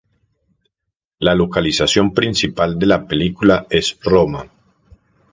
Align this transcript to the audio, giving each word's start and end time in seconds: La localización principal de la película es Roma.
La 1.19 1.35
localización 1.35 2.11
principal 2.15 2.79
de 2.79 2.87
la 2.87 3.05
película 3.07 3.67
es 3.69 3.99
Roma. 4.01 4.47